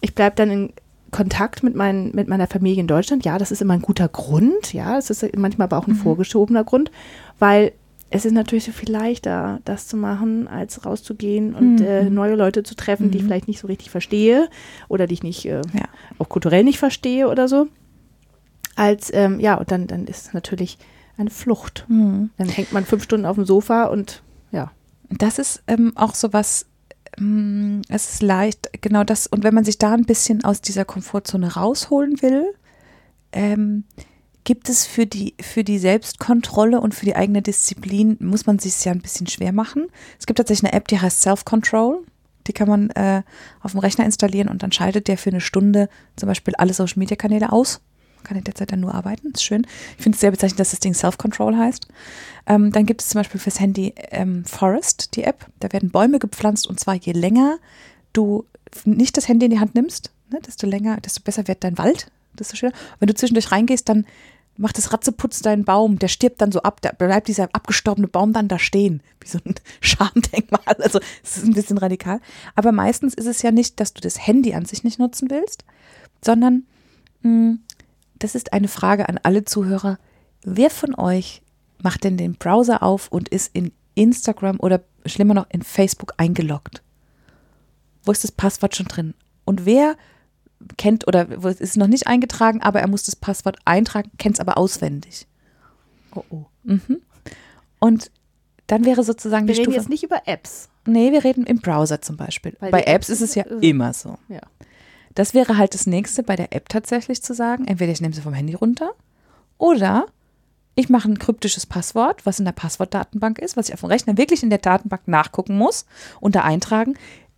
[0.00, 0.72] ich bleibe dann in
[1.10, 4.72] Kontakt mit, mein, mit meiner Familie in Deutschland, ja, das ist immer ein guter Grund,
[4.72, 5.98] ja, es ist manchmal aber auch ein mhm.
[5.98, 6.90] vorgeschobener Grund,
[7.38, 7.72] weil
[8.10, 11.86] es ist natürlich so viel leichter, das zu machen, als rauszugehen und mhm.
[11.86, 13.28] äh, neue Leute zu treffen, die ich mhm.
[13.28, 14.48] vielleicht nicht so richtig verstehe
[14.88, 15.84] oder die ich nicht äh, ja.
[16.18, 17.68] auch kulturell nicht verstehe oder so
[18.76, 20.78] als, ähm, ja, und dann, dann ist es natürlich
[21.16, 21.86] eine Flucht.
[21.88, 22.30] Mhm.
[22.36, 24.70] Dann hängt man fünf Stunden auf dem Sofa und ja.
[25.10, 26.66] Das ist ähm, auch so was,
[27.18, 30.84] ähm, es ist leicht, genau das, und wenn man sich da ein bisschen aus dieser
[30.84, 32.52] Komfortzone rausholen will,
[33.32, 33.84] ähm,
[34.44, 38.84] gibt es für die, für die Selbstkontrolle und für die eigene Disziplin, muss man sich
[38.84, 39.88] ja ein bisschen schwer machen.
[40.20, 42.04] Es gibt tatsächlich eine App, die heißt Self-Control.
[42.46, 43.22] Die kann man äh,
[43.60, 47.50] auf dem Rechner installieren und dann schaltet der für eine Stunde zum Beispiel alle Social-Media-Kanäle
[47.50, 47.80] aus
[48.24, 49.30] kann in der Zeit dann nur arbeiten.
[49.32, 49.66] Ist schön.
[49.96, 51.88] Ich finde es sehr bezeichnend, dass das Ding Self-Control heißt.
[52.46, 55.46] Ähm, dann gibt es zum Beispiel fürs Handy ähm, Forest, die App.
[55.60, 57.58] Da werden Bäume gepflanzt und zwar je länger
[58.12, 58.44] du
[58.84, 62.10] nicht das Handy in die Hand nimmst, ne, desto länger, desto besser wird dein Wald.
[62.38, 62.72] Desto schöner.
[62.98, 64.06] Wenn du zwischendurch reingehst, dann
[64.58, 68.32] macht das Ratzeputz deinen Baum, der stirbt dann so ab, da bleibt dieser abgestorbene Baum
[68.32, 70.76] dann da stehen, wie so ein Schamdenkmal.
[70.78, 72.20] Also es ist ein bisschen radikal.
[72.54, 75.64] Aber meistens ist es ja nicht, dass du das Handy an sich nicht nutzen willst,
[76.22, 76.64] sondern
[77.22, 77.60] mh, hm,
[78.18, 79.98] das ist eine Frage an alle Zuhörer.
[80.42, 81.42] Wer von euch
[81.82, 86.82] macht denn den Browser auf und ist in Instagram oder schlimmer noch in Facebook eingeloggt?
[88.04, 89.14] Wo ist das Passwort schon drin?
[89.44, 89.96] Und wer
[90.76, 94.56] kennt oder ist noch nicht eingetragen, aber er muss das Passwort eintragen, kennt es aber
[94.58, 95.26] auswendig.
[96.14, 96.44] Oh, oh.
[96.62, 97.02] Mhm.
[97.78, 98.10] Und
[98.66, 99.82] dann wäre sozusagen Wir die reden Stufe.
[99.82, 100.68] jetzt nicht über Apps.
[100.86, 102.56] Nee, wir reden im Browser zum Beispiel.
[102.60, 104.18] Weil bei Apps Apps ist es ja immer so.
[104.28, 104.40] Ja.
[105.16, 108.20] Das wäre halt das nächste bei der App tatsächlich zu sagen, entweder ich nehme sie
[108.20, 108.92] vom Handy runter
[109.56, 110.06] oder
[110.74, 114.18] ich mache ein kryptisches Passwort, was in der Passwortdatenbank ist, was ich auf dem Rechner
[114.18, 115.86] wirklich in der Datenbank nachgucken muss
[116.20, 116.94] und da eintragen.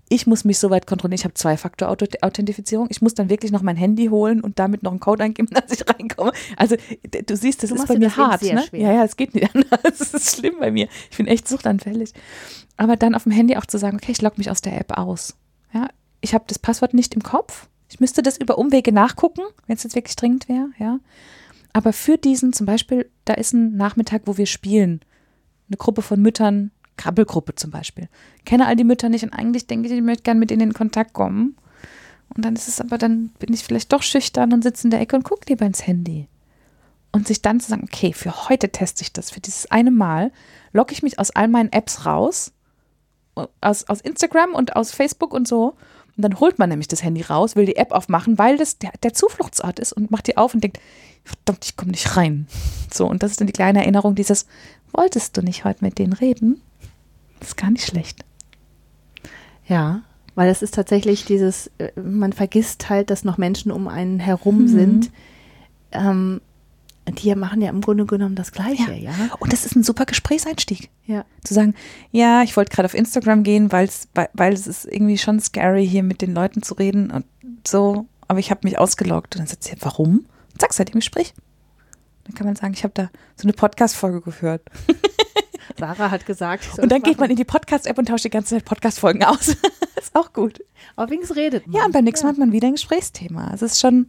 [0.09, 1.21] Ich muss mich soweit kontrollieren.
[1.21, 2.89] Ich habe Zwei-Faktor-Authentifizierung.
[2.91, 5.71] Ich muss dann wirklich noch mein Handy holen und damit noch einen Code eingeben, dass
[5.71, 6.33] ich reinkomme.
[6.57, 8.43] Also du siehst, das Du ist bei mir hart.
[8.43, 8.65] Ne?
[8.73, 9.99] Ja, ja, es geht nicht anders.
[9.99, 10.89] Das ist schlimm bei mir.
[11.13, 12.13] Ich bin echt suchtanfällig.
[12.77, 14.99] Aber dann auf dem Handy auch zu sagen, okay, ich logge mich aus der App
[14.99, 15.37] aus.
[15.73, 15.89] Ja,
[16.21, 17.69] ich habe das Passwort nicht im Kopf.
[17.89, 21.01] Ich müsste das über Umwege nachgucken, wenn es jetzt wirklich dringend wäre, ja.
[21.73, 25.01] Aber für diesen zum Beispiel, da ist ein Nachmittag, wo wir spielen.
[25.69, 28.09] Eine Gruppe von Müttern, Krabbelgruppe zum Beispiel.
[28.45, 30.75] Kenne all die Mütter nicht und eigentlich denke ich, ich möchte gerne mit ihnen in
[30.75, 31.57] Kontakt kommen.
[32.35, 35.01] Und dann ist es aber, dann bin ich vielleicht doch schüchtern und sitze in der
[35.01, 36.29] Ecke und gucke lieber ins Handy.
[37.11, 40.31] Und sich dann zu sagen, okay, für heute teste ich das, für dieses eine Mal,
[40.73, 42.53] logge ich mich aus all meinen Apps raus,
[43.61, 45.75] aus, aus Instagram und aus Facebook und so.
[46.19, 48.91] Und dann holt man nämlich das Handy raus, will die App aufmachen, weil das der,
[49.05, 50.81] der Zufluchtsort ist und macht die auf und denkt,
[51.25, 52.49] verdammt, ich komme nicht rein.
[52.93, 54.47] So, und das ist dann die kleine Erinnerung dieses,
[54.93, 56.61] wolltest du nicht heute mit denen reden?
[57.39, 58.25] Das ist gar nicht schlecht.
[59.69, 60.03] Ja,
[60.35, 64.63] weil es ist tatsächlich dieses, äh, man vergisst halt, dass noch Menschen um einen herum
[64.63, 64.69] Mhm.
[64.69, 65.11] sind.
[65.93, 66.41] Ähm,
[67.13, 69.13] die machen ja im Grunde genommen das Gleiche, ja.
[69.39, 70.91] Und das ist ein super Gesprächseinstieg.
[71.07, 71.25] Ja.
[71.45, 71.75] Zu sagen,
[72.11, 76.03] ja, ich wollte gerade auf Instagram gehen, weil's, weil, es ist irgendwie schon scary, hier
[76.03, 77.25] mit den Leuten zu reden und
[77.67, 79.35] so, aber ich habe mich ausgeloggt.
[79.35, 80.27] Und dann sagt sie, warum?
[80.53, 81.35] Und zack, seid im Gespräch.
[82.25, 84.63] Dann kann man sagen, ich habe da so eine Podcast-Folge gehört.
[85.79, 86.67] Sarah hat gesagt.
[86.79, 89.49] Und dann das geht man in die Podcast-App und tauscht die ganze Zeit Podcast-Folgen aus.
[89.97, 90.63] ist auch gut.
[90.97, 91.77] Aber wenigstens redet man.
[91.77, 93.53] Ja, und beim nächsten Mal hat man wieder ein Gesprächsthema.
[93.55, 94.07] Es ist schon,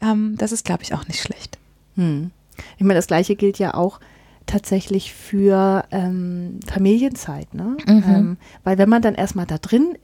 [0.00, 1.58] ähm, das ist, glaube ich, auch nicht schlecht.
[1.96, 2.30] Hm.
[2.76, 4.00] Ich meine, das Gleiche gilt ja auch
[4.46, 7.76] tatsächlich für ähm, Familienzeit, ne?
[7.86, 8.04] Mhm.
[8.06, 9.96] Ähm, weil wenn man dann erstmal da drin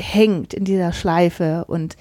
[0.00, 1.96] hängt in dieser Schleife und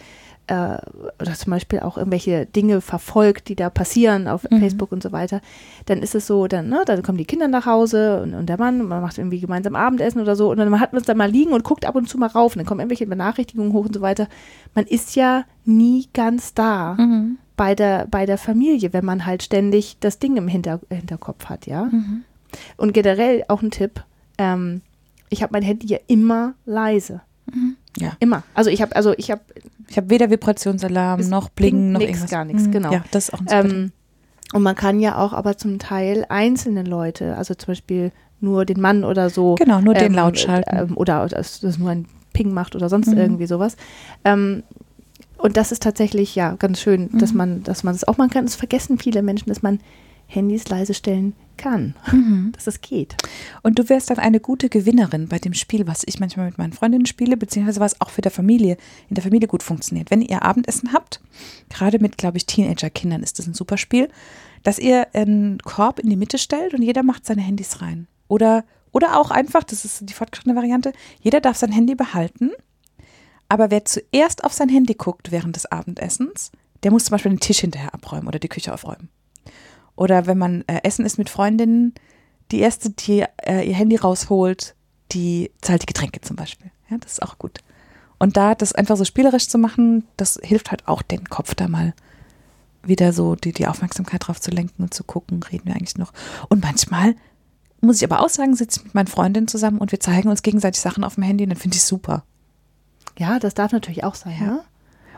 [0.47, 0.78] äh,
[1.21, 4.60] oder zum Beispiel auch irgendwelche Dinge verfolgt, die da passieren auf Mhm.
[4.60, 5.41] Facebook und so weiter,
[5.86, 8.58] dann ist es so, dann, ne, dann kommen die Kinder nach Hause und, und der
[8.58, 11.30] Mann, man macht irgendwie gemeinsam Abendessen oder so und dann hat man es dann mal
[11.30, 13.93] liegen und guckt ab und zu mal rauf und dann kommen irgendwelche Benachrichtigungen hoch und
[13.93, 14.28] so weiter.
[14.73, 16.95] Man ist ja nie ganz da
[17.60, 21.67] bei der, bei der Familie, wenn man halt ständig das Ding im Hinter, Hinterkopf hat,
[21.67, 21.89] ja.
[22.78, 24.02] Und generell auch ein Tipp,
[24.38, 24.80] ähm,
[25.30, 27.19] ich habe mein Handy ja immer leise.
[27.98, 28.13] Ja.
[28.22, 28.43] Immer.
[28.54, 29.41] Also ich habe, also ich habe
[29.89, 32.32] Ich habe weder Vibrationsalarm noch Blinken noch nix, irgendwas.
[32.32, 32.72] gar nichts, Mhm.
[32.72, 32.93] genau.
[32.93, 33.91] Ja, das ist auch ein ähm,
[34.54, 38.80] und man kann ja auch aber zum Teil einzelne Leute, also zum Beispiel nur den
[38.80, 39.56] Mann oder so.
[39.56, 40.76] Genau, nur den ähm, laut schalten.
[40.91, 43.17] Ähm, oder dass das nur ein Ping macht oder sonst Mhm.
[43.17, 43.76] irgendwie sowas.
[44.24, 44.63] Ähm,
[45.39, 47.38] und das ist tatsächlich ja ganz schön, dass Mhm.
[47.38, 48.45] man, dass man es auch machen kann.
[48.45, 49.80] Es vergessen viele Menschen, dass man
[50.28, 52.52] Handys leise stellen kann, Mhm.
[52.54, 53.15] dass es geht.
[53.63, 56.71] Und du wärst dann eine gute Gewinnerin bei dem Spiel, was ich manchmal mit meinen
[56.73, 58.78] Freundinnen spiele, beziehungsweise was auch für der Familie,
[59.10, 60.12] in der Familie gut funktioniert.
[60.12, 61.19] Wenn ihr Abendessen habt,
[61.69, 64.08] gerade mit, glaube ich, Teenager-Kindern ist das ein super Spiel,
[64.63, 68.08] dass ihr einen Korb in die Mitte stellt und jeder macht seine Handys rein.
[68.28, 72.52] Oder, oder auch einfach, das ist die fortgeschrittene Variante, jeder darf sein Handy behalten,
[73.50, 76.52] aber wer zuerst auf sein Handy guckt während des Abendessens,
[76.84, 79.10] der muss zum Beispiel den Tisch hinterher abräumen oder die Küche aufräumen.
[79.96, 81.94] Oder wenn man äh, essen ist mit Freundinnen,
[82.52, 84.76] die erste, die äh, ihr Handy rausholt,
[85.12, 86.72] die zahlt die Getränke zum Beispiel.
[86.90, 87.60] Ja, das ist auch gut.
[88.18, 91.68] Und da das einfach so spielerisch zu machen, das hilft halt auch den Kopf da
[91.68, 91.94] mal
[92.84, 96.14] wieder so die, die Aufmerksamkeit drauf zu lenken und zu gucken, reden wir eigentlich noch.
[96.50, 97.16] Und manchmal
[97.82, 100.44] muss ich aber auch sagen, sitze ich mit meinen Freundinnen zusammen und wir zeigen uns
[100.44, 102.24] gegenseitig Sachen auf dem Handy und dann finde ich super.
[103.18, 104.36] Ja, das darf natürlich auch sein.
[104.40, 104.46] Ja.
[104.46, 104.60] Ja.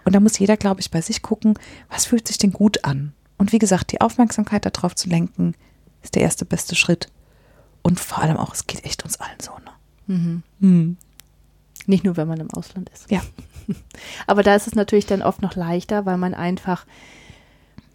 [0.04, 1.54] Und da muss jeder, glaube ich, bei sich gucken,
[1.90, 3.14] was fühlt sich denn gut an.
[3.38, 5.54] Und wie gesagt, die Aufmerksamkeit darauf zu lenken,
[6.02, 7.10] ist der erste beste Schritt.
[7.84, 9.52] Und vor allem auch, es geht echt uns allen so.
[9.54, 10.16] Ne?
[10.16, 10.44] Mhm.
[10.60, 10.98] Hm.
[11.86, 13.10] Nicht nur, wenn man im Ausland ist.
[13.12, 13.22] Ja.
[14.28, 16.86] Aber da ist es natürlich dann oft noch leichter, weil man einfach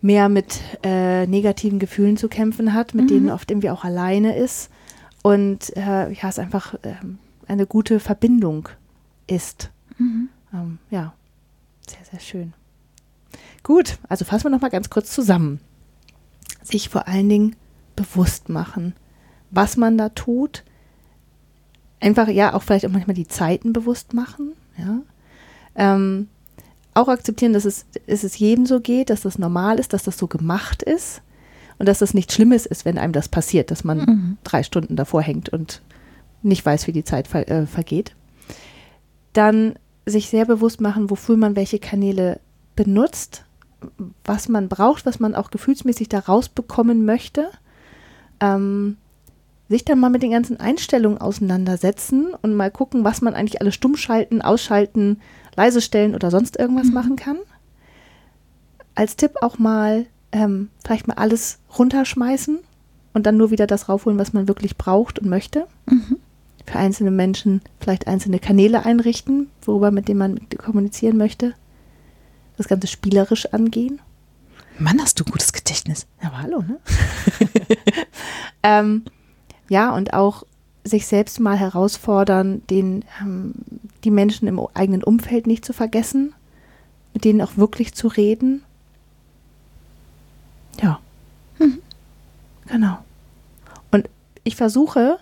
[0.00, 3.08] mehr mit äh, negativen Gefühlen zu kämpfen hat, mit Mhm.
[3.08, 4.70] denen oft irgendwie auch alleine ist.
[5.22, 7.18] Und äh, ja, es einfach ähm,
[7.48, 8.68] eine gute Verbindung
[9.26, 9.70] ist.
[9.98, 10.28] Mhm.
[10.52, 11.12] Ähm, ja,
[11.88, 12.52] sehr, sehr schön.
[13.62, 15.60] Gut, also fassen wir nochmal ganz kurz zusammen.
[16.62, 17.56] Sich vor allen Dingen
[17.96, 18.94] bewusst machen,
[19.50, 20.64] was man da tut.
[22.00, 24.52] Einfach, ja, auch vielleicht auch manchmal die Zeiten bewusst machen.
[24.76, 24.98] Ja.
[25.74, 26.28] Ähm,
[26.94, 30.16] auch akzeptieren, dass es, dass es jedem so geht, dass das normal ist, dass das
[30.18, 31.22] so gemacht ist
[31.78, 34.38] und dass das nichts Schlimmes ist, wenn einem das passiert, dass man Mhm.
[34.44, 35.82] drei Stunden davor hängt und
[36.42, 38.14] nicht weiß, wie die Zeit ver äh, vergeht.
[39.32, 39.74] Dann
[40.06, 42.40] sich sehr bewusst machen, wofür man welche Kanäle
[42.76, 43.44] benutzt,
[44.24, 47.50] was man braucht, was man auch gefühlsmäßig da rausbekommen möchte.
[48.40, 48.96] Ähm,
[49.68, 53.74] sich dann mal mit den ganzen Einstellungen auseinandersetzen und mal gucken, was man eigentlich alles
[53.74, 55.20] stumm schalten, ausschalten,
[55.56, 56.94] leise stellen oder sonst irgendwas mhm.
[56.94, 57.38] machen kann.
[58.94, 62.58] Als Tipp auch mal ähm, vielleicht mal alles runterschmeißen
[63.12, 65.66] und dann nur wieder das raufholen, was man wirklich braucht und möchte.
[65.86, 66.15] Mhm.
[66.66, 71.54] Für einzelne Menschen vielleicht einzelne Kanäle einrichten, worüber mit denen man kommunizieren möchte.
[72.56, 74.00] Das Ganze spielerisch angehen.
[74.78, 76.06] Mann, hast du ein gutes Gedächtnis.
[76.22, 76.78] Ja, aber hallo, ne?
[78.62, 79.04] ähm,
[79.68, 80.44] ja, und auch
[80.84, 83.54] sich selbst mal herausfordern, den, ähm,
[84.04, 86.34] die Menschen im eigenen Umfeld nicht zu vergessen,
[87.14, 88.62] mit denen auch wirklich zu reden.
[90.80, 91.00] Ja.
[91.58, 91.78] Mhm.
[92.66, 92.98] Genau.
[93.90, 94.08] Und
[94.44, 95.18] ich versuche,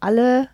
[0.00, 0.48] alle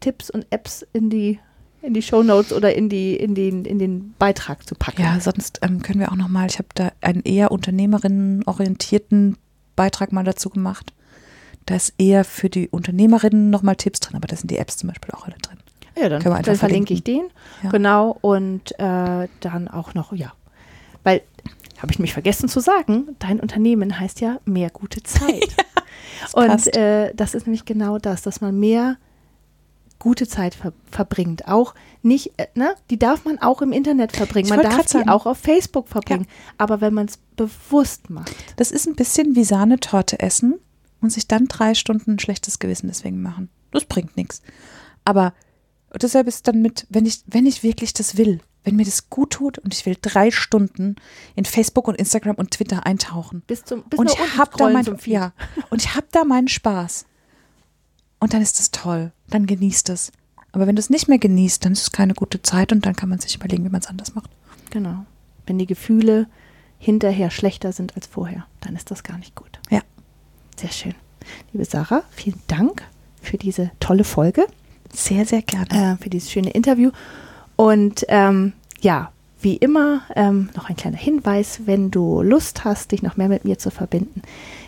[0.00, 1.38] Tipps und Apps in die
[1.82, 5.02] in die Shownotes oder in die in den in den Beitrag zu packen.
[5.02, 6.46] Ja, sonst ähm, können wir auch noch mal.
[6.46, 9.38] Ich habe da einen eher unternehmerinnenorientierten
[9.76, 10.92] Beitrag mal dazu gemacht.
[11.66, 14.76] Da ist eher für die Unternehmerinnen noch mal Tipps drin, aber da sind die Apps
[14.76, 15.58] zum Beispiel auch alle drin.
[15.96, 17.28] Ja, dann, dann verlinke ich den
[17.62, 17.70] ja.
[17.70, 20.32] genau und äh, dann auch noch ja,
[21.02, 21.22] weil
[21.80, 25.56] habe ich mich vergessen zu sagen, dein Unternehmen heißt ja mehr gute Zeit.
[26.34, 28.96] und äh, das ist nämlich genau das, dass man mehr
[30.00, 31.46] gute Zeit ver verbringt.
[31.46, 34.48] Auch nicht, äh, ne, die darf man auch im Internet verbringen.
[34.48, 36.26] Man darf sie auch auf Facebook verbringen.
[36.28, 36.54] Ja.
[36.58, 38.34] Aber wenn man es bewusst macht.
[38.56, 40.58] Das ist ein bisschen wie Sahnetorte essen
[41.00, 43.48] und sich dann drei Stunden ein schlechtes Gewissen deswegen machen.
[43.70, 44.42] Das bringt nichts.
[45.04, 45.32] Aber
[46.00, 49.30] deshalb ist dann mit, wenn ich, wenn ich wirklich das will, wenn mir das gut
[49.30, 50.96] tut und ich will drei Stunden
[51.34, 53.42] in Facebook und Instagram und Twitter eintauchen.
[53.46, 55.32] Bis zum bis und ich habe da mein, ja,
[55.70, 57.06] und ich habe da meinen Spaß.
[58.18, 59.12] Und dann ist das toll.
[59.30, 60.12] Dann genießt es.
[60.52, 62.96] Aber wenn du es nicht mehr genießt, dann ist es keine gute Zeit und dann
[62.96, 64.30] kann man sich überlegen, wie man es anders macht.
[64.70, 65.04] Genau.
[65.46, 66.26] Wenn die Gefühle
[66.78, 69.60] hinterher schlechter sind als vorher, dann ist das gar nicht gut.
[69.70, 69.80] Ja.
[70.56, 70.94] Sehr schön.
[71.52, 72.82] Liebe Sarah, vielen Dank
[73.22, 74.46] für diese tolle Folge.
[74.92, 75.92] Sehr, sehr gerne.
[75.94, 76.90] Äh, für dieses schöne Interview.
[77.56, 83.02] Und ähm, ja, wie immer ähm, noch ein kleiner Hinweis, wenn du Lust hast, dich
[83.02, 84.22] noch mehr mit mir zu verbinden,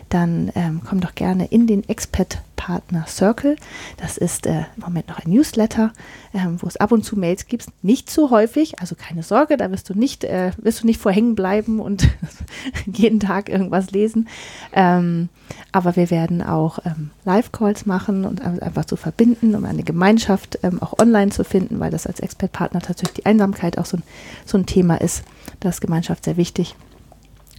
[0.09, 3.57] dann ähm, komm doch gerne in den Expat Partner Circle.
[3.97, 5.91] Das ist äh, im Moment noch ein Newsletter,
[6.33, 7.65] ähm, wo es ab und zu Mails gibt.
[7.81, 11.35] Nicht so häufig, also keine Sorge, da wirst du nicht, äh, wirst du nicht vorhängen
[11.35, 12.07] bleiben und
[12.85, 14.29] jeden Tag irgendwas lesen.
[14.71, 15.27] Ähm,
[15.73, 20.59] aber wir werden auch ähm, Live-Calls machen und einfach zu so verbinden, um eine Gemeinschaft
[20.63, 24.03] ähm, auch online zu finden, weil das als Expert-Partner tatsächlich die Einsamkeit auch so ein,
[24.45, 25.25] so ein Thema ist.
[25.59, 26.77] Das ist Gemeinschaft sehr wichtig.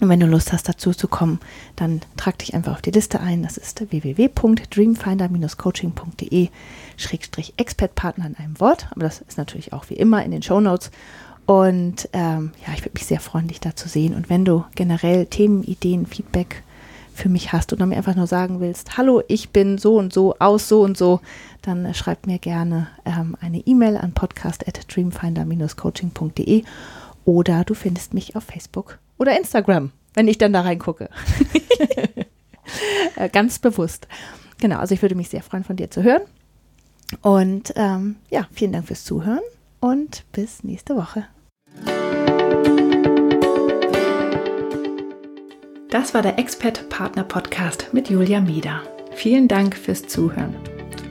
[0.00, 1.38] Und wenn du Lust hast, dazu zu kommen,
[1.76, 3.44] dann trag dich einfach auf die Liste ein.
[3.44, 6.48] Das ist www.dreamfinder-coaching.de
[6.96, 8.88] Schrägstrich Expertpartner in einem Wort.
[8.90, 10.90] Aber das ist natürlich auch wie immer in den Show Notes.
[11.46, 14.14] Und ähm, ja, ich würde mich sehr freuen, dich da zu sehen.
[14.14, 16.64] Und wenn du generell Themen, Ideen, Feedback
[17.12, 20.34] für mich hast oder mir einfach nur sagen willst, hallo, ich bin so und so
[20.40, 21.20] aus so und so,
[21.62, 26.64] dann schreib mir gerne ähm, eine E-Mail an podcast at dreamfinder-coaching.de
[27.24, 31.08] oder du findest mich auf Facebook oder Instagram, wenn ich dann da reingucke.
[33.16, 34.08] Äh, ganz bewusst.
[34.58, 36.22] Genau, also ich würde mich sehr freuen, von dir zu hören.
[37.22, 39.42] Und ähm, ja, vielen Dank fürs Zuhören
[39.80, 41.26] und bis nächste Woche.
[45.90, 48.82] Das war der Expert Partner Podcast mit Julia Mieder.
[49.12, 50.56] Vielen Dank fürs Zuhören.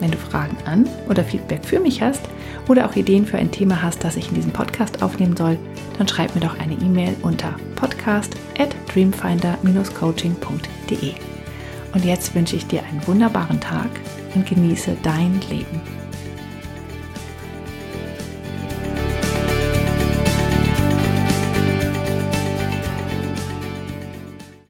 [0.00, 2.22] Wenn du Fragen an oder Feedback für mich hast
[2.68, 5.58] oder auch Ideen für ein Thema hast, das ich in diesem Podcast aufnehmen soll,
[5.98, 11.31] dann schreib mir doch eine E-Mail unter podcast at dreamfinder-coaching.de.
[11.92, 13.90] Und jetzt wünsche ich dir einen wunderbaren Tag
[14.34, 15.91] und genieße dein Leben.